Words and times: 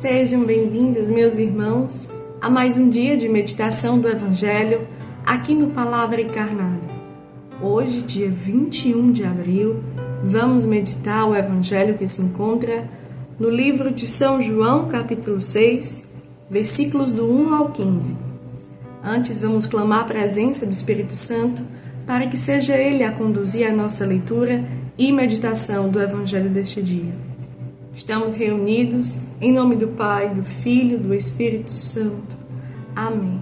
Sejam 0.00 0.44
bem-vindos, 0.44 1.08
meus 1.08 1.38
irmãos, 1.38 2.06
a 2.40 2.48
mais 2.48 2.76
um 2.76 2.88
dia 2.88 3.16
de 3.16 3.28
meditação 3.28 3.98
do 3.98 4.08
Evangelho 4.08 4.86
aqui 5.26 5.56
no 5.56 5.70
Palavra 5.70 6.20
Encarnada. 6.20 6.86
Hoje, 7.60 8.02
dia 8.02 8.30
21 8.30 9.10
de 9.10 9.24
abril, 9.24 9.82
vamos 10.22 10.64
meditar 10.64 11.28
o 11.28 11.34
Evangelho 11.34 11.98
que 11.98 12.06
se 12.06 12.22
encontra 12.22 12.88
no 13.40 13.50
livro 13.50 13.90
de 13.90 14.06
São 14.06 14.40
João, 14.40 14.86
capítulo 14.86 15.40
6, 15.40 16.08
versículos 16.48 17.10
do 17.10 17.28
1 17.28 17.54
ao 17.56 17.70
15. 17.72 18.16
Antes, 19.02 19.42
vamos 19.42 19.66
clamar 19.66 20.02
a 20.02 20.04
presença 20.04 20.64
do 20.64 20.70
Espírito 20.70 21.16
Santo 21.16 21.60
para 22.06 22.28
que 22.28 22.38
seja 22.38 22.76
Ele 22.76 23.02
a 23.02 23.10
conduzir 23.10 23.66
a 23.66 23.74
nossa 23.74 24.06
leitura 24.06 24.64
e 24.96 25.10
meditação 25.10 25.88
do 25.88 26.00
Evangelho 26.00 26.50
deste 26.50 26.80
dia. 26.80 27.27
Estamos 27.98 28.36
reunidos 28.36 29.20
em 29.40 29.52
nome 29.52 29.74
do 29.74 29.88
Pai, 29.88 30.32
do 30.32 30.44
Filho, 30.44 31.00
do 31.00 31.12
Espírito 31.12 31.72
Santo. 31.72 32.36
Amém. 32.94 33.40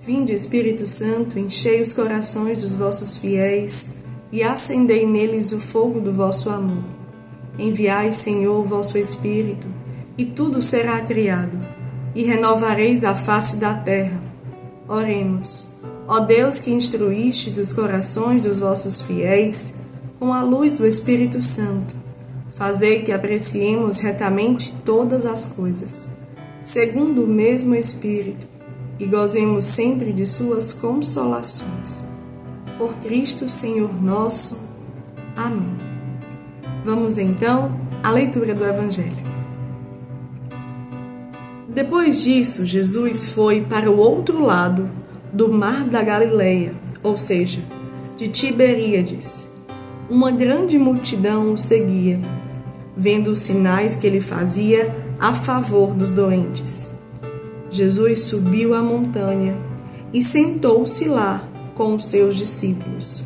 Vinde, 0.00 0.32
Espírito 0.32 0.86
Santo, 0.86 1.38
enchei 1.38 1.82
os 1.82 1.92
corações 1.92 2.62
dos 2.62 2.74
vossos 2.74 3.18
fiéis 3.18 3.94
e 4.32 4.42
acendei 4.42 5.06
neles 5.06 5.52
o 5.52 5.60
fogo 5.60 6.00
do 6.00 6.14
vosso 6.14 6.48
amor. 6.48 6.82
Enviai, 7.58 8.10
Senhor, 8.10 8.58
o 8.58 8.64
vosso 8.64 8.96
Espírito, 8.96 9.68
e 10.16 10.24
tudo 10.24 10.62
será 10.62 11.02
criado, 11.02 11.58
e 12.14 12.24
renovareis 12.24 13.04
a 13.04 13.14
face 13.14 13.58
da 13.58 13.74
terra. 13.74 14.18
Oremos. 14.88 15.68
Ó 16.06 16.20
Deus 16.20 16.58
que 16.58 16.72
instruístes 16.72 17.58
os 17.58 17.74
corações 17.74 18.42
dos 18.42 18.60
vossos 18.60 19.02
fiéis 19.02 19.78
com 20.18 20.32
a 20.32 20.42
luz 20.42 20.74
do 20.74 20.86
Espírito 20.86 21.42
Santo, 21.42 21.97
Fazei 22.56 23.02
que 23.02 23.12
apreciemos 23.12 24.00
retamente 24.00 24.74
todas 24.84 25.26
as 25.26 25.46
coisas, 25.46 26.08
segundo 26.60 27.24
o 27.24 27.28
mesmo 27.28 27.74
Espírito, 27.74 28.46
e 28.98 29.06
gozemos 29.06 29.64
sempre 29.64 30.12
de 30.12 30.26
Suas 30.26 30.72
consolações. 30.72 32.04
Por 32.76 32.94
Cristo 32.96 33.48
Senhor 33.48 34.02
nosso. 34.02 34.58
Amém. 35.36 35.76
Vamos 36.84 37.18
então 37.18 37.78
à 38.02 38.10
leitura 38.10 38.54
do 38.54 38.64
Evangelho. 38.64 39.28
Depois 41.68 42.24
disso, 42.24 42.66
Jesus 42.66 43.32
foi 43.32 43.60
para 43.60 43.88
o 43.88 43.98
outro 43.98 44.40
lado 44.40 44.90
do 45.32 45.48
mar 45.48 45.84
da 45.84 46.02
Galileia, 46.02 46.74
ou 47.04 47.16
seja, 47.16 47.60
de 48.16 48.26
Tiberíades. 48.26 49.46
Uma 50.10 50.32
grande 50.32 50.78
multidão 50.78 51.52
o 51.52 51.58
seguia 51.58 52.18
vendo 52.98 53.28
os 53.28 53.38
sinais 53.38 53.94
que 53.94 54.06
ele 54.06 54.20
fazia 54.20 54.92
a 55.20 55.32
favor 55.32 55.94
dos 55.94 56.10
doentes. 56.10 56.90
Jesus 57.70 58.24
subiu 58.24 58.74
a 58.74 58.82
montanha 58.82 59.56
e 60.12 60.20
sentou-se 60.20 61.04
lá 61.06 61.48
com 61.76 61.94
os 61.94 62.06
seus 62.06 62.34
discípulos. 62.34 63.22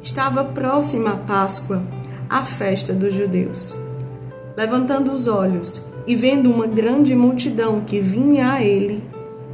Estava 0.00 0.44
próxima 0.44 1.10
a 1.10 1.16
Páscoa, 1.16 1.82
a 2.28 2.44
festa 2.44 2.92
dos 2.92 3.12
judeus. 3.12 3.74
Levantando 4.56 5.12
os 5.12 5.26
olhos 5.26 5.82
e 6.06 6.14
vendo 6.14 6.50
uma 6.50 6.66
grande 6.66 7.14
multidão 7.14 7.80
que 7.80 8.00
vinha 8.00 8.52
a 8.52 8.62
ele, 8.62 9.02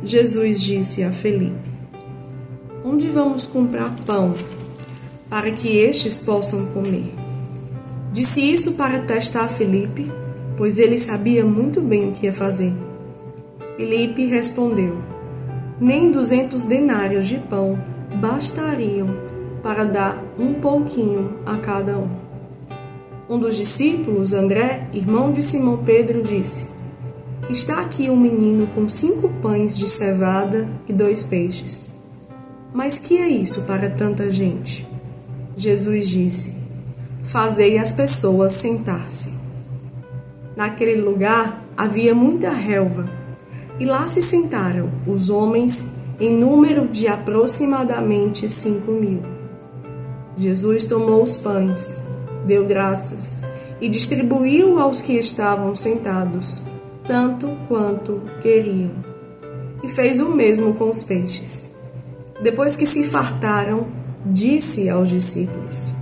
Jesus 0.05 0.61
disse 0.61 1.03
a 1.03 1.13
Felipe: 1.13 1.71
Onde 2.85 3.09
vamos 3.09 3.47
comprar 3.47 3.95
pão 4.05 4.35
para 5.31 5.51
que 5.51 5.79
estes 5.79 6.19
possam 6.19 6.67
comer? 6.67 7.26
Disse 8.17 8.41
isso 8.41 8.73
para 8.73 9.01
testar 9.01 9.47
Felipe, 9.47 10.11
pois 10.57 10.79
ele 10.79 10.99
sabia 10.99 11.45
muito 11.45 11.83
bem 11.83 12.09
o 12.09 12.13
que 12.13 12.25
ia 12.25 12.33
fazer. 12.33 12.73
Felipe 13.77 14.25
respondeu: 14.25 14.97
Nem 15.79 16.11
duzentos 16.11 16.65
denários 16.65 17.27
de 17.27 17.37
pão 17.37 17.79
bastariam 18.19 19.09
para 19.63 19.85
dar 19.85 20.25
um 20.39 20.55
pouquinho 20.55 21.41
a 21.45 21.59
cada 21.59 21.99
um. 21.99 22.09
Um 23.29 23.39
dos 23.39 23.55
discípulos, 23.55 24.33
André, 24.33 24.89
irmão 24.95 25.31
de 25.31 25.43
Simão 25.43 25.85
Pedro, 25.85 26.23
disse: 26.23 26.67
Está 27.51 27.83
aqui 27.83 28.09
um 28.09 28.17
menino 28.17 28.67
com 28.69 28.89
cinco 28.89 29.29
pães 29.43 29.77
de 29.77 29.87
cevada 29.87 30.67
e 30.89 30.93
dois 30.95 31.23
peixes. 31.23 31.95
Mas 32.73 32.99
que 32.99 33.19
é 33.19 33.29
isso 33.29 33.65
para 33.65 33.91
tanta 33.91 34.31
gente? 34.31 34.89
Jesus 35.55 36.09
disse: 36.09 36.66
fazei 37.27 37.79
as 37.79 37.93
pessoas 37.93 38.53
sentar-se. 38.55 39.33
Naquele 40.57 41.01
lugar 41.01 41.63
havia 41.77 42.15
muita 42.15 42.51
relva, 42.51 43.05
e 43.79 43.85
lá 43.85 44.07
se 44.07 44.23
sentaram 44.23 44.91
os 45.07 45.29
homens 45.29 45.93
em 46.19 46.35
número 46.35 46.89
de 46.89 47.07
aproximadamente 47.07 48.49
cinco 48.49 48.91
mil. 48.91 49.21
Jesus 50.39 50.87
tomou 50.87 51.23
os 51.23 51.37
pães, 51.37 52.03
deu 52.47 52.67
graças 52.67 53.43
e 53.81 53.89
distribuiu 53.89 54.79
aos 54.79 55.03
que 55.03 55.13
estavam 55.13 55.77
sentados, 55.77 56.63
tanto 57.07 57.49
quanto 57.69 58.23
queriam. 58.41 58.93
E 59.83 59.89
fez 59.89 60.21
o 60.21 60.31
mesmo 60.31 60.75
com 60.75 60.89
os 60.89 61.03
peixes. 61.03 61.75
Depois 62.43 62.77
que 62.77 62.87
se 62.87 63.05
fartaram, 63.05 63.87
disse 64.25 64.89
aos 64.89 65.11
discípulos: 65.11 65.95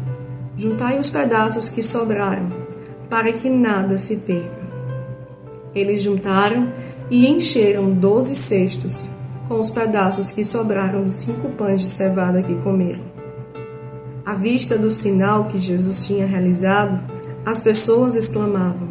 Juntai 0.57 0.99
os 1.01 1.11
pedaços 1.11 1.69
que 1.69 1.83
sobraram, 1.83 2.49
para 3.11 3.33
que 3.33 3.51
nada 3.51 3.99
se 3.99 4.17
perca. 4.17 4.65
Eles 5.75 6.03
juntaram 6.03 6.73
e 7.11 7.27
encheram 7.27 7.91
doze 7.91 8.37
cestos 8.37 9.11
com 9.49 9.59
os 9.59 9.71
pedaços 9.71 10.31
que 10.31 10.45
sobraram 10.45 11.03
dos 11.03 11.17
cinco 11.17 11.49
pães 11.51 11.81
de 11.81 11.87
cevada 11.87 12.43
que 12.43 12.55
comeram. 12.57 13.03
À 14.25 14.35
vista 14.35 14.79
do 14.79 14.91
sinal 14.91 15.47
que 15.47 15.59
Jesus 15.59 16.07
tinha 16.07 16.25
realizado, 16.25 17.01
as 17.45 17.61
pessoas 17.61 18.15
exclamavam: 18.15 18.89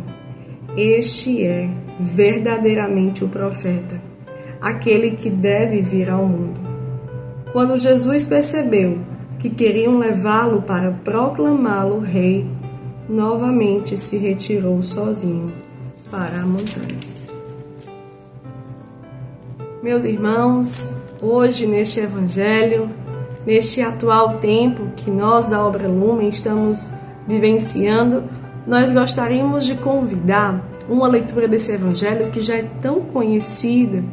Este 0.78 1.45
é 1.45 1.69
verdadeiramente 2.00 3.24
o 3.24 3.30
profeta, 3.30 4.00
aquele 4.62 5.12
que 5.12 5.30
deve 5.30 5.81
vir 5.81 6.09
ao 6.09 6.25
mundo. 6.25 6.62
Quando 7.51 7.78
Jesus 7.78 8.28
percebeu 8.28 9.00
que 9.44 9.50
queriam 9.50 9.98
levá-lo 9.98 10.62
para 10.62 10.90
proclamá-lo 10.90 12.00
rei, 12.00 12.48
novamente 13.09 13.98
se 13.98 14.18
retirou 14.18 14.81
sozinho 14.81 15.52
para 16.09 16.40
a 16.40 16.46
montanha. 16.46 16.98
Meus 19.84 20.06
irmãos, 20.06 20.96
hoje 21.22 21.68
neste 21.68 22.00
Evangelho, 22.00 22.90
neste 23.46 23.81
atual 23.81 24.38
tempo 24.38 24.88
que 24.96 25.12
nós 25.12 25.46
da 25.50 25.62
Obra 25.62 25.90
Lumen 25.90 26.30
estamos 26.30 26.94
vivenciando, 27.28 28.24
nós 28.66 28.94
gostaríamos 28.94 29.66
de 29.66 29.75
convidar 29.75 30.64
uma 30.88 31.10
leitura 31.10 31.50
desse 31.50 31.74
Evangelho 31.74 32.31
que 32.31 32.40
já 32.40 32.56
é 32.56 32.66
tão 32.81 33.02
conhecida 33.02 34.06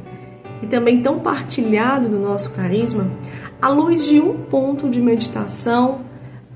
e 0.60 0.66
também 0.66 1.00
tão 1.00 1.20
partilhado 1.20 2.08
do 2.08 2.18
nosso 2.18 2.52
carisma, 2.52 3.06
à 3.60 3.68
luz 3.68 4.06
de 4.06 4.20
um 4.20 4.38
ponto 4.38 4.88
de 4.88 5.00
meditação 5.00 6.00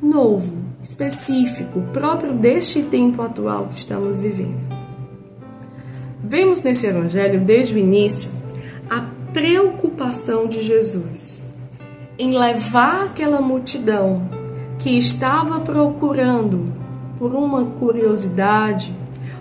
novo, 0.01 0.57
específico, 0.83 1.83
próprio 1.93 2.33
deste 2.33 2.83
tempo 2.83 3.23
atual 3.23 3.69
que 3.69 3.79
estamos 3.79 4.21
vivendo. 4.21 4.61
Vemos 6.23 6.63
nesse 6.63 6.87
evangelho, 6.87 7.41
desde 7.41 7.75
o 7.75 7.79
início, 7.79 8.31
a 8.89 9.05
preocupação 9.33 10.47
de 10.47 10.63
Jesus 10.63 11.45
em 12.19 12.39
levar 12.39 13.05
aquela 13.07 13.41
multidão 13.41 14.29
que 14.79 14.97
estava 14.97 15.61
procurando 15.61 16.73
por 17.19 17.35
uma 17.35 17.65
curiosidade, 17.65 18.95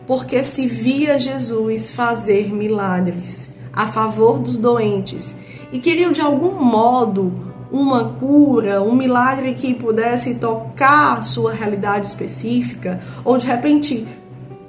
porque 0.07 0.43
se 0.43 0.67
via 0.67 1.19
Jesus 1.19 1.93
fazer 1.93 2.53
milagres 2.53 3.51
a 3.71 3.87
favor 3.87 4.39
dos 4.39 4.57
doentes 4.57 5.37
e 5.71 5.79
queriam 5.79 6.11
de 6.11 6.21
algum 6.21 6.63
modo 6.63 7.52
uma 7.73 8.09
cura, 8.19 8.83
um 8.83 8.95
milagre 8.95 9.55
que 9.55 9.73
pudesse 9.73 10.35
tocar 10.35 11.17
a 11.17 11.23
sua 11.23 11.51
realidade 11.51 12.05
específica, 12.05 13.01
ou 13.25 13.35
de 13.39 13.47
repente 13.47 14.07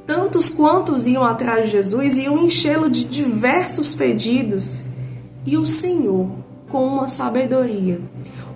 tantos 0.07 0.49
quantos 0.49 1.07
iam 1.07 1.23
atrás 1.23 1.67
de 1.67 1.73
Jesus 1.73 2.17
iam 2.17 2.39
enchê-lo 2.39 2.89
de 2.89 3.05
diversos 3.05 3.95
pedidos. 3.95 4.85
E 5.45 5.59
o 5.59 5.67
Senhor, 5.67 6.31
com 6.71 6.87
uma 6.87 7.07
sabedoria, 7.07 8.01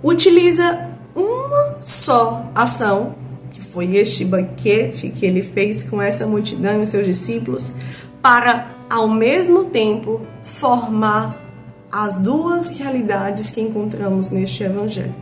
utiliza 0.01 0.89
uma 1.15 1.75
só 1.79 2.43
ação, 2.55 3.13
que 3.51 3.61
foi 3.61 3.97
este 3.97 4.25
banquete 4.25 5.09
que 5.09 5.27
ele 5.27 5.43
fez 5.43 5.83
com 5.83 6.01
essa 6.01 6.25
multidão 6.25 6.79
e 6.79 6.83
os 6.83 6.89
seus 6.89 7.05
discípulos, 7.05 7.75
para 8.19 8.67
ao 8.89 9.07
mesmo 9.07 9.65
tempo 9.65 10.21
formar 10.43 11.48
as 11.91 12.19
duas 12.19 12.69
realidades 12.69 13.49
que 13.49 13.61
encontramos 13.61 14.29
neste 14.29 14.63
Evangelho. 14.63 15.15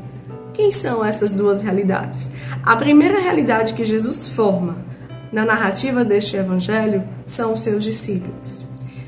Quem 0.54 0.72
são 0.72 1.06
essas 1.06 1.32
duas 1.32 1.62
realidades? 1.62 2.32
A 2.64 2.76
primeira 2.76 3.22
realidade 3.22 3.74
que 3.74 3.86
Jesus 3.86 4.28
forma 4.30 4.76
na 5.32 5.46
narrativa 5.46 6.04
deste 6.04 6.36
evangelho 6.36 7.04
são 7.26 7.54
os 7.54 7.62
seus 7.62 7.84
discípulos. 7.84 8.66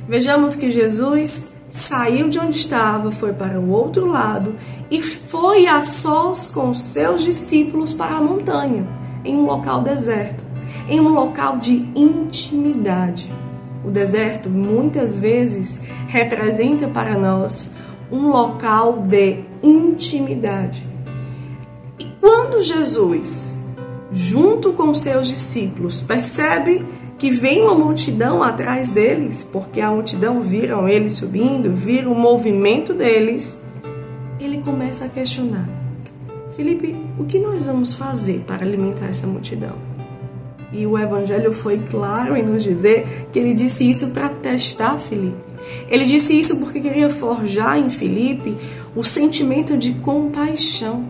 Vejamos 0.07 0.55
que 0.55 0.71
Jesus 0.71 1.49
saiu 1.71 2.29
de 2.29 2.39
onde 2.39 2.57
estava, 2.57 3.11
foi 3.11 3.33
para 3.33 3.59
o 3.59 3.71
outro 3.71 4.05
lado 4.05 4.55
e 4.91 5.01
foi 5.01 5.65
a 5.65 5.81
sós 5.81 6.49
com 6.49 6.73
seus 6.73 7.23
discípulos 7.23 7.93
para 7.93 8.17
a 8.17 8.21
montanha, 8.21 8.87
em 9.23 9.35
um 9.35 9.45
local 9.45 9.81
deserto, 9.81 10.43
em 10.87 10.99
um 10.99 11.09
local 11.09 11.57
de 11.57 11.75
intimidade. 11.95 13.31
O 13.83 13.89
deserto 13.89 14.49
muitas 14.49 15.17
vezes 15.17 15.79
representa 16.07 16.87
para 16.87 17.17
nós 17.17 17.71
um 18.11 18.29
local 18.29 19.03
de 19.03 19.39
intimidade. 19.63 20.85
E 21.97 22.05
quando 22.19 22.61
Jesus, 22.61 23.59
junto 24.11 24.73
com 24.73 24.93
seus 24.93 25.27
discípulos, 25.27 26.01
percebe 26.01 26.85
que 27.17 27.29
vem 27.29 27.61
uma 27.61 27.75
multidão 27.75 28.41
atrás 28.41 28.89
deles, 28.89 29.47
porque 29.51 29.81
a 29.81 29.91
multidão 29.91 30.41
viram 30.41 30.87
eles 30.87 31.15
subindo, 31.15 31.73
viram 31.73 32.13
o 32.13 32.19
movimento 32.19 32.93
deles, 32.93 33.61
ele 34.39 34.61
começa 34.61 35.05
a 35.05 35.09
questionar: 35.09 35.67
Felipe, 36.55 36.95
o 37.17 37.25
que 37.25 37.37
nós 37.37 37.63
vamos 37.63 37.93
fazer 37.93 38.43
para 38.47 38.65
alimentar 38.65 39.07
essa 39.07 39.27
multidão? 39.27 39.75
E 40.71 40.85
o 40.85 40.97
evangelho 40.97 41.51
foi 41.51 41.79
claro 41.79 42.35
em 42.37 42.43
nos 42.43 42.63
dizer 42.63 43.27
que 43.31 43.39
ele 43.39 43.53
disse 43.53 43.89
isso 43.89 44.09
para 44.11 44.29
testar 44.29 44.99
Felipe. 44.99 45.49
Ele 45.89 46.05
disse 46.05 46.39
isso 46.39 46.57
porque 46.59 46.79
queria 46.79 47.09
forjar 47.09 47.77
em 47.77 47.89
Felipe 47.89 48.55
o 48.95 49.03
sentimento 49.03 49.77
de 49.77 49.93
compaixão. 49.93 51.05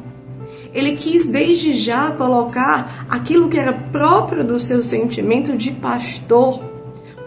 Ele 0.73 0.95
quis 0.95 1.27
desde 1.27 1.73
já 1.73 2.11
colocar 2.11 3.05
aquilo 3.09 3.49
que 3.49 3.57
era 3.57 3.73
próprio 3.73 4.43
do 4.43 4.59
seu 4.59 4.83
sentimento 4.83 5.57
de 5.57 5.71
pastor, 5.71 6.61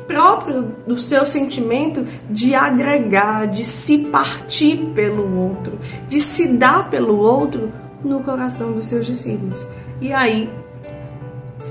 próprio 0.07 0.75
do 0.87 0.97
seu 0.97 1.27
sentimento 1.27 2.07
de 2.31 2.55
agregar, 2.55 3.47
de 3.47 3.65
se 3.65 3.99
partir 3.99 4.77
pelo 4.95 5.39
outro, 5.39 5.79
de 6.09 6.21
se 6.21 6.49
dar 6.49 6.89
pelo 6.89 7.19
outro 7.19 7.73
no 8.05 8.21
coração 8.21 8.73
dos 8.73 8.87
seus 8.87 9.07
discípulos. 9.07 9.67
E 10.01 10.13
aí, 10.13 10.49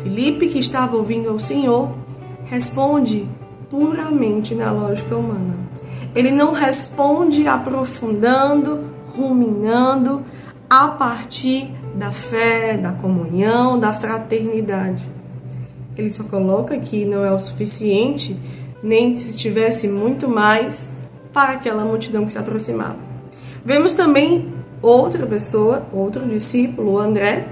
Felipe, 0.02 0.50
que 0.50 0.60
estava 0.60 0.96
ouvindo 0.96 1.30
ao 1.30 1.40
Senhor, 1.40 1.92
responde 2.46 3.28
puramente 3.70 4.54
na 4.56 4.72
lógica 4.72 5.16
humana. 5.16 5.56
Ele 6.14 6.32
não 6.32 6.54
responde 6.54 7.48
aprofundando, 7.48 8.86
ruminando 9.16 10.24
a 10.70 10.88
partir 10.90 11.70
da 11.96 12.12
fé, 12.12 12.78
da 12.78 12.92
comunhão, 12.92 13.80
da 13.80 13.94
fraternidade. 13.94 15.06
Ele 15.98 16.10
só 16.10 16.24
coloca 16.24 16.78
que 16.80 17.06
não 17.06 17.24
é 17.24 17.32
o 17.32 17.40
suficiente, 17.40 18.38
nem 18.82 19.16
se 19.16 19.38
tivesse 19.38 19.88
muito 19.88 20.28
mais 20.28 20.90
para 21.32 21.54
aquela 21.54 21.86
multidão 21.86 22.26
que 22.26 22.32
se 22.32 22.38
aproximava. 22.38 22.98
Vemos 23.64 23.94
também 23.94 24.54
outra 24.82 25.26
pessoa, 25.28 25.84
outro 25.94 26.26
discípulo, 26.26 26.98
André, 26.98 27.48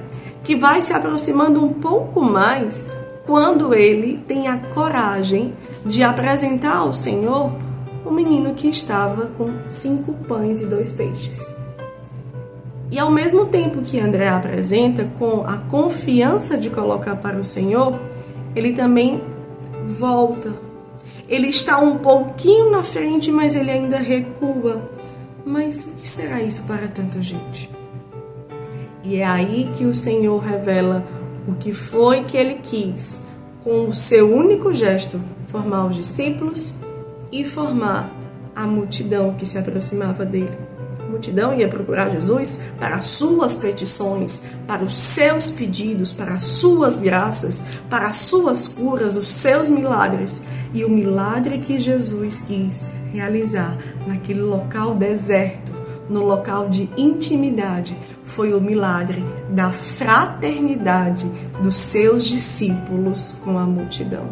que 0.50 0.56
vai 0.56 0.81
se 0.81 0.92
aproximando 0.92 1.63
um 1.63 1.72
pouco 1.72 2.24
mais 2.24 2.90
quando 3.24 3.72
ele 3.72 4.18
tem 4.28 4.48
a 4.48 4.57
coragem 4.57 5.54
de 5.86 6.01
apresentar 6.01 6.78
ao 6.78 6.92
Senhor 6.92 7.51
o 8.04 8.10
menino 8.10 8.56
que 8.56 8.68
estava 8.68 9.28
com 9.38 9.48
cinco 9.68 10.12
pães 10.28 10.60
e 10.60 10.66
dois 10.66 10.92
peixes. 10.92 11.56
E 12.90 12.98
ao 12.98 13.12
mesmo 13.12 13.46
tempo 13.46 13.84
que 13.84 14.00
André 14.00 14.28
apresenta 14.28 15.07
com 15.19 15.46
a 15.46 15.57
confiança 15.69 16.57
de 16.57 16.72
colocar 16.72 17.18
para 17.18 17.38
o 17.38 17.44
Senhor, 17.44 18.00
ele 18.56 18.74
também 18.74 19.22
volta. 20.00 20.51
Ele 21.28 21.50
está 21.50 21.78
um 21.78 22.00
pouquinho 22.00 22.72
na 22.72 22.84
frente, 22.84 23.31
mas 23.31 23.56
ele 23.56 23.69
ainda 23.69 24.00
recua. 24.00 24.81
Mas 25.46 25.86
o 25.86 25.92
que 25.92 26.07
será 26.07 26.42
isso 26.42 26.63
para 26.63 26.88
tanta 26.88 27.22
gente? 27.22 27.69
E 29.04 29.18
é 29.18 29.25
aí 29.25 29.69
que 29.78 29.86
o 29.86 29.96
Senhor 29.96 30.40
revela 30.40 31.04
o 31.48 31.54
que 31.54 31.74
foi 31.74 32.24
que 32.24 32.38
ele 32.38 32.56
quis, 32.56 33.24
com 33.63 33.88
o 33.88 33.96
seu 33.96 34.34
único 34.34 34.74
gesto, 34.74 35.19
formar 35.48 35.86
os 35.86 35.96
discípulos 35.96 36.75
e 37.31 37.46
formar 37.46 38.12
a 38.56 38.66
multidão 38.66 39.34
que 39.36 39.46
se 39.46 39.57
aproximava 39.57 40.25
dele. 40.25 40.57
A 41.00 41.12
multidão 41.12 41.57
ia 41.57 41.68
procurar 41.68 42.10
Jesus 42.10 42.62
para 42.78 42.98
as 42.98 43.06
suas 43.06 43.57
petições, 43.57 44.44
para 44.68 44.84
os 44.84 45.00
seus 45.00 45.51
pedidos, 45.51 46.13
para 46.13 46.36
as 46.36 46.44
suas 46.44 46.98
graças, 46.98 47.63
para 47.90 48.07
as 48.07 48.18
suas 48.18 48.68
curas, 48.68 49.16
os 49.16 49.30
seus 49.30 49.69
milagres. 49.69 50.44
E 50.72 50.86
o 50.86 50.90
milagre 50.90 51.60
que 51.60 51.80
Jesus 51.80 52.42
quis 52.42 52.88
realizar 53.12 53.75
naquele 54.06 54.42
local 54.42 54.94
deserto, 54.94 55.72
no 56.07 56.24
local 56.25 56.69
de 56.69 56.88
intimidade, 56.96 57.98
foi 58.29 58.53
o 58.53 58.61
milagre 58.61 59.23
da 59.49 59.71
fraternidade 59.71 61.29
dos 61.61 61.77
seus 61.77 62.25
discípulos 62.25 63.39
com 63.43 63.57
a 63.57 63.65
multidão. 63.65 64.29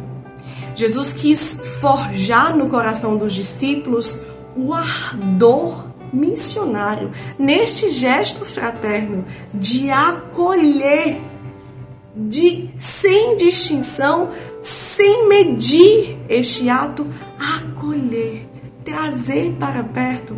Jesus 0.75 1.13
quis 1.13 1.61
forjar 1.81 2.55
no 2.55 2.69
coração 2.69 3.17
dos 3.17 3.33
discípulos 3.33 4.21
o 4.55 4.73
ardor 4.73 5.87
missionário, 6.13 7.11
neste 7.37 7.91
gesto 7.91 8.45
fraterno 8.45 9.25
de 9.53 9.89
acolher, 9.89 11.19
de 12.15 12.69
sem 12.77 13.35
distinção, 13.35 14.31
sem 14.61 15.27
medir 15.27 16.17
este 16.29 16.69
ato, 16.69 17.05
acolher, 17.37 18.47
trazer 18.83 19.55
para 19.59 19.83
perto 19.83 20.37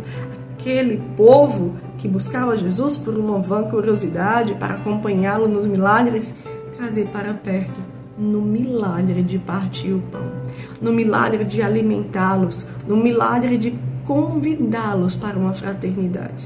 aquele 0.60 1.02
povo 1.16 1.74
que 1.96 2.06
buscava 2.06 2.56
Jesus 2.56 2.98
por 2.98 3.16
uma 3.16 3.38
vã 3.38 3.64
curiosidade 3.64 4.54
para 4.54 4.74
acompanhá-lo 4.74 5.48
nos 5.48 5.66
milagres, 5.66 6.34
trazer 6.76 7.06
para 7.08 7.32
perto 7.32 7.80
no 8.18 8.42
milagre 8.42 9.22
de 9.22 9.38
partir 9.38 9.92
o 9.92 10.02
pão, 10.12 10.20
no 10.80 10.92
milagre 10.92 11.44
de 11.44 11.62
alimentá-los, 11.62 12.66
no 12.86 12.96
milagre 12.96 13.56
de 13.56 13.74
convidá-los 14.06 15.16
para 15.16 15.38
uma 15.38 15.54
fraternidade. 15.54 16.44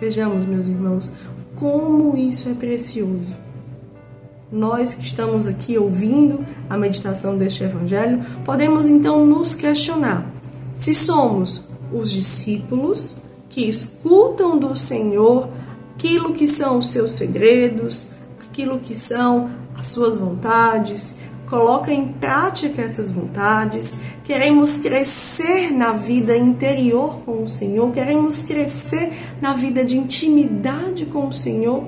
Vejamos, 0.00 0.46
meus 0.46 0.66
irmãos, 0.66 1.12
como 1.54 2.16
isso 2.16 2.48
é 2.48 2.54
precioso. 2.54 3.36
Nós 4.50 4.94
que 4.94 5.04
estamos 5.04 5.46
aqui 5.46 5.76
ouvindo 5.76 6.44
a 6.70 6.78
meditação 6.78 7.36
deste 7.36 7.64
evangelho, 7.64 8.24
podemos 8.44 8.86
então 8.86 9.26
nos 9.26 9.54
questionar 9.54 10.24
se 10.74 10.94
somos 10.94 11.66
os 11.92 12.10
discípulos 12.10 13.16
que 13.48 13.68
escutam 13.68 14.58
do 14.58 14.76
Senhor 14.76 15.48
aquilo 15.96 16.34
que 16.34 16.46
são 16.46 16.78
os 16.78 16.90
seus 16.90 17.12
segredos, 17.12 18.12
aquilo 18.48 18.78
que 18.78 18.94
são 18.94 19.50
as 19.74 19.86
suas 19.86 20.18
vontades, 20.18 21.18
coloca 21.48 21.92
em 21.92 22.08
prática 22.08 22.82
essas 22.82 23.10
vontades, 23.10 23.98
queremos 24.24 24.78
crescer 24.78 25.70
na 25.70 25.92
vida 25.92 26.36
interior 26.36 27.20
com 27.24 27.44
o 27.44 27.48
Senhor, 27.48 27.90
queremos 27.92 28.42
crescer 28.42 29.12
na 29.40 29.54
vida 29.54 29.84
de 29.84 29.96
intimidade 29.96 31.06
com 31.06 31.28
o 31.28 31.32
Senhor. 31.32 31.84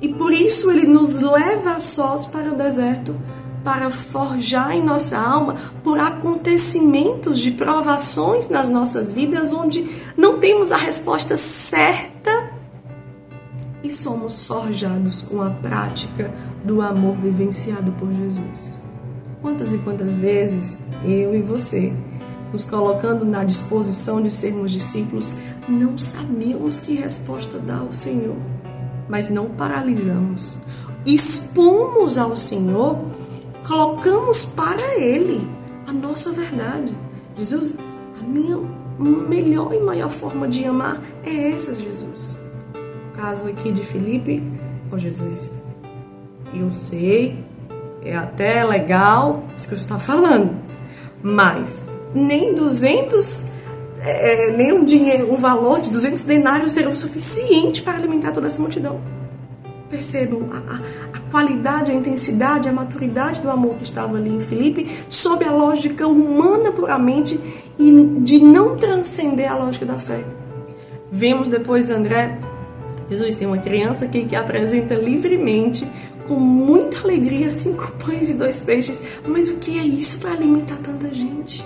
E 0.00 0.08
por 0.08 0.32
isso 0.32 0.70
ele 0.70 0.86
nos 0.86 1.20
leva 1.20 1.72
a 1.72 1.80
sós 1.80 2.26
para 2.26 2.52
o 2.52 2.56
deserto, 2.56 3.16
para 3.62 3.90
forjar 3.90 4.72
em 4.72 4.82
nossa 4.82 5.18
alma 5.18 5.56
por 5.82 5.98
acontecimentos 5.98 7.38
de 7.38 7.50
provações 7.50 8.48
nas 8.48 8.68
nossas 8.68 9.12
vidas 9.12 9.52
onde 9.52 9.88
não 10.16 10.38
temos 10.38 10.72
a 10.72 10.76
resposta 10.76 11.36
certa 11.36 12.50
e 13.82 13.90
somos 13.90 14.46
forjados 14.46 15.22
com 15.22 15.42
a 15.42 15.50
prática 15.50 16.32
do 16.64 16.80
amor 16.80 17.16
vivenciado 17.16 17.92
por 17.92 18.08
Jesus. 18.12 18.78
Quantas 19.40 19.72
e 19.72 19.78
quantas 19.78 20.14
vezes 20.14 20.78
eu 21.04 21.34
e 21.34 21.42
você, 21.42 21.92
nos 22.52 22.64
colocando 22.64 23.24
na 23.24 23.42
disposição 23.42 24.22
de 24.22 24.30
sermos 24.30 24.70
discípulos, 24.70 25.36
não 25.68 25.98
sabíamos 25.98 26.80
que 26.80 26.94
resposta 26.94 27.58
dar 27.58 27.80
ao 27.80 27.92
Senhor, 27.92 28.36
mas 29.08 29.28
não 29.28 29.46
paralisamos. 29.46 30.54
Expomos 31.04 32.18
ao 32.18 32.36
Senhor, 32.36 33.04
colocamos 33.66 34.44
para 34.44 34.98
Ele 34.98 35.48
a 35.86 35.92
nossa 35.92 36.32
verdade. 36.32 36.94
Jesus, 37.36 37.76
a 38.20 38.22
minha 38.22 38.58
melhor 38.98 39.74
e 39.74 39.80
maior 39.80 40.10
forma 40.10 40.48
de 40.48 40.64
amar 40.64 41.02
é 41.24 41.52
essa, 41.52 41.74
Jesus. 41.74 42.36
O 42.74 43.16
caso 43.16 43.48
aqui 43.48 43.72
de 43.72 43.84
Felipe, 43.84 44.42
ó 44.90 44.98
Jesus, 44.98 45.52
eu 46.54 46.70
sei, 46.70 47.38
é 48.04 48.16
até 48.16 48.64
legal 48.64 49.44
isso 49.56 49.68
que 49.68 49.76
você 49.76 49.82
está 49.82 49.98
falando, 49.98 50.54
mas 51.22 51.86
nem 52.14 52.54
200, 52.54 53.50
é, 54.00 54.50
é, 54.50 54.56
nem 54.56 54.72
o 54.72 54.84
dinheiro, 54.84 55.32
o 55.32 55.36
valor 55.36 55.80
de 55.80 55.90
200 55.90 56.24
denários 56.24 56.74
será 56.74 56.90
o 56.90 56.94
suficiente 56.94 57.82
para 57.82 57.96
alimentar 57.96 58.32
toda 58.32 58.46
essa 58.46 58.60
multidão. 58.60 59.00
Percebam 59.92 60.48
a, 60.50 61.18
a, 61.18 61.20
qualidade, 61.30 61.90
a 61.90 61.94
intensidade, 61.94 62.66
a 62.66 62.72
maturidade 62.72 63.42
do 63.42 63.50
amor 63.50 63.74
que 63.74 63.84
estava 63.84 64.16
ali 64.16 64.30
em 64.30 64.40
Filipe, 64.40 64.90
sob 65.10 65.44
a 65.44 65.52
lógica 65.52 66.08
humana 66.08 66.72
puramente 66.72 67.38
e 67.78 68.20
de 68.20 68.38
não 68.38 68.78
transcender 68.78 69.52
a 69.52 69.54
lógica 69.54 69.84
da 69.84 69.98
fé. 69.98 70.24
Vemos 71.10 71.50
depois 71.50 71.90
André, 71.90 72.38
Jesus 73.10 73.36
tem 73.36 73.46
uma 73.46 73.58
criança 73.58 74.06
aqui 74.06 74.24
que 74.24 74.34
apresenta 74.34 74.94
livremente, 74.94 75.86
com 76.26 76.36
muita 76.36 77.00
alegria, 77.00 77.50
cinco 77.50 77.92
pães 78.02 78.30
e 78.30 78.34
dois 78.34 78.64
peixes. 78.64 79.04
Mas 79.26 79.50
o 79.50 79.56
que 79.56 79.78
é 79.78 79.82
isso 79.82 80.20
para 80.20 80.32
alimentar 80.32 80.76
tanta 80.76 81.12
gente? 81.12 81.62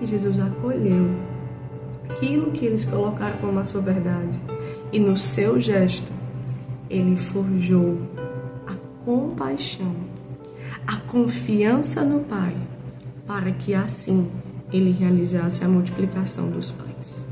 E 0.00 0.06
Jesus 0.06 0.40
acolheu 0.40 1.10
aquilo 2.08 2.50
que 2.50 2.64
eles 2.64 2.86
colocaram 2.86 3.36
como 3.36 3.58
a 3.58 3.64
sua 3.66 3.82
verdade. 3.82 4.40
E 4.90 4.98
no 4.98 5.18
seu 5.18 5.60
gesto, 5.60 6.10
ele 6.90 7.16
forjou 7.16 7.98
a 8.66 8.74
compaixão, 9.04 9.94
a 10.86 10.96
confiança 10.96 12.02
no 12.02 12.20
Pai, 12.20 12.54
para 13.26 13.50
que 13.52 13.74
assim 13.74 14.28
ele 14.72 14.90
realizasse 14.90 15.64
a 15.64 15.68
multiplicação 15.68 16.50
dos 16.50 16.70
pães. 16.70 17.26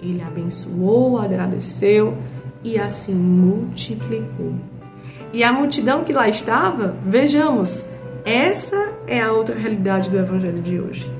Ele 0.00 0.22
abençoou, 0.22 1.18
agradeceu 1.18 2.16
e 2.62 2.78
assim 2.78 3.14
multiplicou. 3.14 4.54
E 5.32 5.44
a 5.44 5.52
multidão 5.52 6.04
que 6.04 6.12
lá 6.12 6.28
estava, 6.28 6.96
vejamos, 7.04 7.86
essa 8.24 8.92
é 9.06 9.20
a 9.20 9.32
outra 9.32 9.56
realidade 9.56 10.08
do 10.08 10.18
evangelho 10.18 10.62
de 10.62 10.80
hoje. 10.80 11.10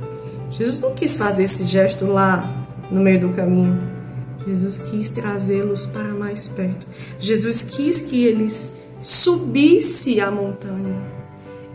Jesus 0.50 0.80
não 0.80 0.94
quis 0.94 1.16
fazer 1.16 1.44
esse 1.44 1.64
gesto 1.64 2.06
lá 2.06 2.66
no 2.90 3.00
meio 3.00 3.20
do 3.20 3.28
caminho. 3.30 3.97
Jesus 4.46 4.80
quis 4.80 5.10
trazê-los 5.10 5.86
para 5.86 6.14
mais 6.14 6.48
perto. 6.48 6.86
Jesus 7.18 7.62
quis 7.62 8.00
que 8.00 8.24
eles 8.24 8.76
subissem 9.00 10.20
a 10.20 10.30
montanha 10.30 11.18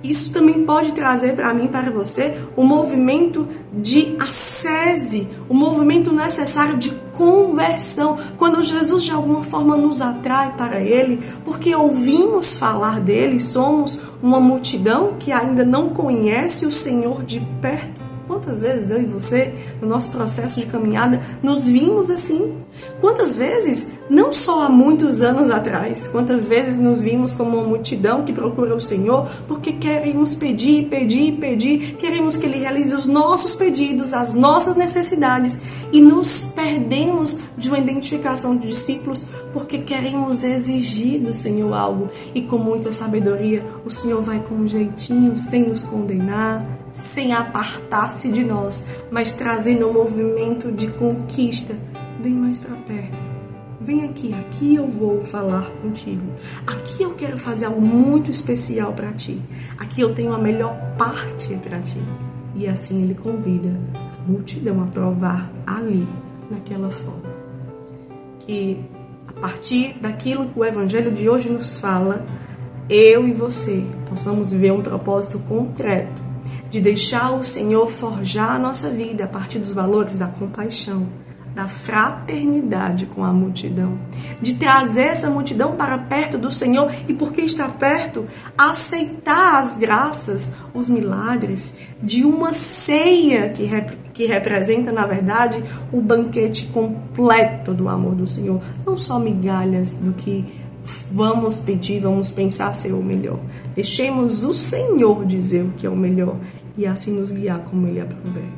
isso 0.04 0.34
também 0.34 0.66
pode 0.66 0.92
trazer 0.92 1.34
para 1.34 1.54
mim, 1.54 1.68
para 1.68 1.90
você, 1.90 2.38
o 2.58 2.62
um 2.62 2.66
movimento 2.66 3.48
de 3.72 4.18
ascese, 4.20 5.30
o 5.48 5.54
um 5.54 5.58
movimento 5.58 6.12
necessário 6.12 6.78
de 6.78 6.92
conversão. 7.18 8.20
Quando 8.38 8.62
Jesus 8.62 9.04
de 9.04 9.12
alguma 9.12 9.44
forma 9.44 9.78
nos 9.78 10.02
atrai 10.02 10.58
para 10.58 10.82
Ele, 10.82 11.24
porque 11.46 11.74
ouvimos 11.74 12.60
falar 12.60 13.00
dele, 13.00 13.40
somos 13.40 14.02
uma 14.22 14.42
multidão 14.42 15.14
que 15.18 15.32
ainda 15.32 15.64
não 15.64 15.90
conhece 15.90 16.66
o 16.66 16.72
Senhor 16.72 17.24
de 17.24 17.40
perto. 17.62 18.03
Quantas 18.34 18.60
vezes 18.60 18.90
eu 18.90 19.00
e 19.00 19.06
você, 19.06 19.54
no 19.80 19.88
nosso 19.88 20.12
processo 20.12 20.60
de 20.60 20.66
caminhada, 20.66 21.22
nos 21.44 21.68
vimos 21.68 22.10
assim? 22.10 22.56
Quantas 23.00 23.38
vezes, 23.38 23.88
não 24.10 24.34
só 24.34 24.64
há 24.64 24.70
muitos 24.70 25.22
anos 25.22 25.52
atrás, 25.52 26.08
quantas 26.08 26.48
vezes 26.48 26.80
nos 26.80 27.04
vimos 27.04 27.36
como 27.36 27.60
uma 27.60 27.68
multidão 27.68 28.26
que 28.26 28.34
procura 28.34 28.76
o 28.76 28.82
Senhor 28.82 29.30
porque 29.48 29.74
queremos 29.74 30.34
pedir, 30.34 30.90
pedir, 30.90 31.34
pedir, 31.34 31.96
queremos 31.98 32.36
que 32.36 32.48
Ele 32.48 32.58
realize 32.58 32.96
os 32.96 33.06
nossos 33.06 33.54
pedidos, 33.54 34.16
as 34.16 34.34
nossas 34.34 34.76
necessidades 34.76 35.62
e 35.92 36.02
nos 36.02 36.48
perdemos 36.48 37.40
de 37.56 37.70
uma 37.70 37.78
identificação 37.78 38.58
de 38.58 38.68
discípulos 38.68 39.28
porque 39.54 39.78
queremos 39.78 40.44
exigir 40.44 41.20
do 41.20 41.36
Senhor 41.36 41.72
algo 41.72 42.10
e 42.34 42.42
com 42.42 42.58
muita 42.58 42.92
sabedoria 42.92 43.64
o 43.86 43.92
Senhor 43.92 44.24
vai 44.24 44.40
com 44.40 44.56
um 44.56 44.68
jeitinho, 44.68 45.38
sem 45.38 45.70
nos 45.70 45.84
condenar 45.84 46.83
sem 46.94 47.34
apartar-se 47.34 48.30
de 48.30 48.44
nós, 48.44 48.86
mas 49.12 49.34
trazendo 49.34 49.90
um 49.90 49.94
movimento 49.94 50.72
de 50.72 50.88
conquista. 50.88 51.76
Vem 52.22 52.34
mais 52.34 52.60
para 52.60 52.76
perto. 52.76 53.18
Vem 53.82 54.06
aqui, 54.06 54.34
aqui 54.34 54.76
eu 54.76 54.88
vou 54.88 55.26
falar 55.26 55.70
contigo. 55.82 56.22
Aqui 56.66 57.04
eu 57.04 57.16
quero 57.16 57.38
fazer 57.38 57.66
algo 57.66 57.82
muito 57.82 58.32
especial 58.32 58.94
para 58.94 59.12
ti. 59.12 59.42
Aqui 59.78 60.00
eu 60.00 60.14
tenho 60.14 60.34
a 60.34 60.38
melhor 60.38 60.74
parte 60.98 61.56
para 61.58 61.80
ti. 61.80 62.02
E 62.56 62.68
assim 62.68 63.04
ele 63.04 63.16
convida 63.16 63.78
a 63.94 64.32
multidão 64.32 64.82
a 64.84 64.86
provar 64.86 65.52
ali, 65.66 66.08
naquela 66.50 66.90
forma. 66.92 67.34
Que 68.40 68.80
a 69.28 69.34
partir 69.34 69.96
daquilo 70.00 70.48
que 70.48 70.58
o 70.58 70.64
evangelho 70.64 71.12
de 71.12 71.28
hoje 71.28 71.50
nos 71.50 71.78
fala, 71.78 72.26
eu 72.90 73.28
e 73.28 73.34
você 73.34 73.84
possamos 74.08 74.54
viver 74.54 74.72
um 74.72 74.82
propósito 74.82 75.40
concreto 75.40 76.33
de 76.74 76.82
deixar 76.82 77.32
o 77.34 77.44
Senhor 77.44 77.88
forjar 77.88 78.56
a 78.56 78.58
nossa 78.58 78.90
vida 78.90 79.26
a 79.26 79.28
partir 79.28 79.60
dos 79.60 79.74
valores 79.74 80.18
da 80.18 80.26
compaixão, 80.26 81.06
da 81.54 81.68
fraternidade 81.68 83.06
com 83.06 83.24
a 83.24 83.32
multidão, 83.32 84.00
de 84.42 84.56
trazer 84.56 85.04
essa 85.04 85.30
multidão 85.30 85.76
para 85.76 86.00
perto 86.00 86.36
do 86.36 86.52
Senhor 86.52 86.92
e, 87.08 87.14
porque 87.14 87.42
está 87.42 87.68
perto, 87.68 88.26
aceitar 88.58 89.62
as 89.62 89.78
graças, 89.78 90.52
os 90.74 90.90
milagres 90.90 91.76
de 92.02 92.26
uma 92.26 92.52
ceia 92.52 93.50
que, 93.50 93.66
rep 93.66 93.96
que 94.12 94.26
representa, 94.26 94.92
na 94.92 95.06
verdade, 95.06 95.64
o 95.92 96.02
banquete 96.02 96.66
completo 96.74 97.72
do 97.72 97.88
amor 97.88 98.16
do 98.16 98.26
Senhor, 98.26 98.60
não 98.84 98.98
só 98.98 99.20
migalhas 99.20 99.94
do 99.94 100.14
que 100.14 100.44
vamos 101.12 101.60
pedir, 101.60 102.02
vamos 102.02 102.32
pensar 102.32 102.76
ser 102.76 102.94
o 102.94 103.04
melhor. 103.04 103.40
Deixemos 103.76 104.44
o 104.44 104.56
Senhor 104.56 105.24
dizer 105.24 105.62
o 105.62 105.72
que 105.78 105.86
é 105.86 105.90
o 105.90 105.96
melhor 105.96 106.36
e 106.78 106.86
assim 106.86 107.12
nos 107.20 107.32
guiar 107.32 107.60
como 107.60 107.88
Ele 107.88 108.02
aprover. 108.02 108.50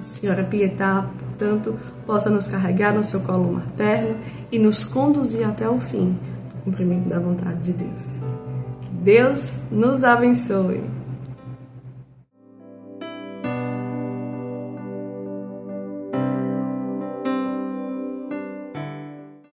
Senhora 0.00 0.44
Pietá, 0.44 1.08
portanto, 1.18 1.78
possa 2.06 2.28
nos 2.28 2.48
carregar 2.48 2.94
no 2.94 3.02
seu 3.02 3.20
colo 3.20 3.52
materno 3.52 4.16
e 4.52 4.58
nos 4.58 4.84
conduzir 4.84 5.48
até 5.48 5.68
o 5.68 5.80
fim 5.80 6.16
do 6.54 6.64
cumprimento 6.64 7.08
da 7.08 7.18
vontade 7.18 7.60
de 7.62 7.72
Deus. 7.72 8.18
Que 8.82 8.90
Deus 9.02 9.58
nos 9.70 10.04
abençoe. 10.04 10.82